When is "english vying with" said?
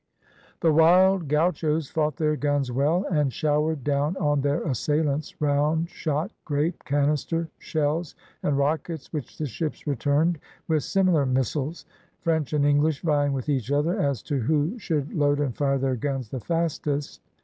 12.65-13.47